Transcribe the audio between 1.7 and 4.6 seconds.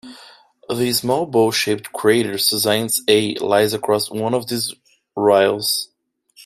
crater Sosignes A lies across one of